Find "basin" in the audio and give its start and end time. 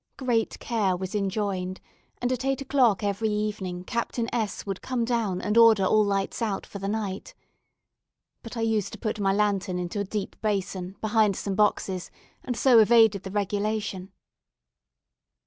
10.41-10.95